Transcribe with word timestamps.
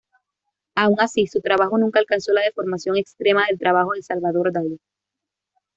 Aun 0.73 0.95
así, 0.99 1.27
su 1.27 1.41
trabajo 1.41 1.77
nunca 1.77 1.99
alcanzó 1.99 2.33
la 2.33 2.41
deformación 2.41 2.97
extrema 2.97 3.45
del 3.47 3.59
trabajo 3.59 3.91
de 3.93 4.01
Salvador 4.01 4.51
Dalí. 4.51 4.79